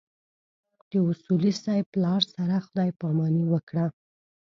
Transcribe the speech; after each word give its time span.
د 0.89 0.91
اصولي 1.09 1.51
صیب 1.63 1.85
پلار 1.93 2.21
سره 2.35 2.55
خدای 2.65 2.89
ج 2.93 2.97
پاماني 2.99 3.43
وکړه. 3.51 3.85